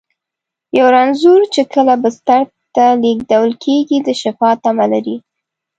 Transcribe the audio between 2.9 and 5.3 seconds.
لېږدول کېږي، د شفا تمه لري.